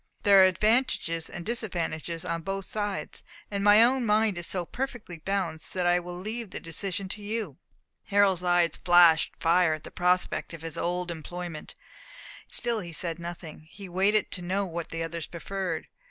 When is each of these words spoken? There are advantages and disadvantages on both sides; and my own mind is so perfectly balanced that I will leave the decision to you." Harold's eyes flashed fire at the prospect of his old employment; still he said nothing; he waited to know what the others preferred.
There 0.23 0.41
are 0.41 0.45
advantages 0.45 1.29
and 1.29 1.45
disadvantages 1.45 2.25
on 2.25 2.41
both 2.41 2.65
sides; 2.65 3.21
and 3.51 3.63
my 3.63 3.83
own 3.83 4.03
mind 4.03 4.35
is 4.39 4.47
so 4.47 4.65
perfectly 4.65 5.19
balanced 5.19 5.75
that 5.75 5.85
I 5.85 5.99
will 5.99 6.17
leave 6.17 6.49
the 6.49 6.59
decision 6.59 7.07
to 7.09 7.21
you." 7.21 7.59
Harold's 8.05 8.43
eyes 8.43 8.77
flashed 8.83 9.35
fire 9.39 9.75
at 9.75 9.83
the 9.83 9.91
prospect 9.91 10.55
of 10.55 10.63
his 10.63 10.75
old 10.75 11.11
employment; 11.11 11.75
still 12.47 12.79
he 12.79 12.91
said 12.91 13.19
nothing; 13.19 13.67
he 13.69 13.87
waited 13.87 14.31
to 14.31 14.41
know 14.41 14.65
what 14.65 14.89
the 14.89 15.03
others 15.03 15.27
preferred. 15.27 15.87